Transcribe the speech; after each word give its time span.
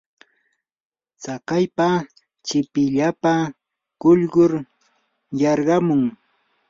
tsakaypa 1.21 1.87
chipipillapa 2.45 3.33
quyllur 4.01 4.53
yarqamun. 5.41 6.01